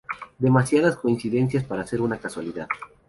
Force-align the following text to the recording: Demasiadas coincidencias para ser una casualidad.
Demasiadas 0.39 0.95
coincidencias 0.97 1.63
para 1.63 1.85
ser 1.85 2.01
una 2.01 2.17
casualidad. 2.17 2.67